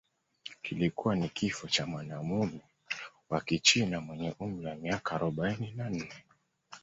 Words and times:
kilikuwa 0.61 1.15
ni 1.15 1.29
kifo 1.29 1.67
cha 1.67 1.85
mwanamume 1.85 2.59
wa 3.29 3.41
Kichina 3.41 4.01
mwenye 4.01 4.35
umri 4.39 4.65
wa 4.67 4.75
miaka 4.75 5.15
arobaini 5.15 5.71
na 5.71 5.89
nne 5.89 6.13